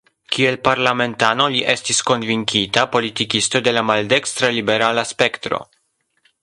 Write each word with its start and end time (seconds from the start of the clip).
Kiel 0.35 0.55
parlamentano 0.67 1.45
li 1.55 1.61
estis 1.73 1.99
konvinkita 2.11 2.87
politikisto 2.97 3.63
de 3.69 3.77
la 3.79 3.87
maldekstra-liberala 3.93 5.09
spektro. 5.15 5.63